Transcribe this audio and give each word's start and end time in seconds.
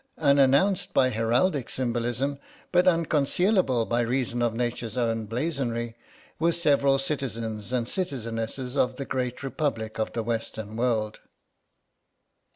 Unannounced 0.17 0.95
by 0.95 1.11
heraldic 1.11 1.69
symbolism 1.69 2.39
but 2.71 2.85
unconcealable 2.87 3.85
by 3.87 3.99
reason 4.01 4.41
of 4.41 4.55
nature's 4.55 4.97
own 4.97 5.27
blazonry, 5.27 5.95
were 6.39 6.51
several 6.51 6.97
citizens 6.97 7.71
and 7.71 7.85
citizenesses 7.87 8.75
of 8.75 8.95
the 8.95 9.05
great 9.05 9.43
republic 9.43 9.99
of 9.99 10.11
the 10.13 10.23
Western 10.23 10.75
world. 10.75 11.19